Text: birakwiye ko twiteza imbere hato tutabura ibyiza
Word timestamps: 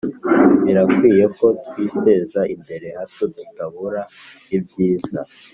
birakwiye 0.63 1.25
ko 1.37 1.45
twiteza 1.65 2.41
imbere 2.55 2.87
hato 2.97 3.23
tutabura 3.35 4.01
ibyiza 4.55 5.19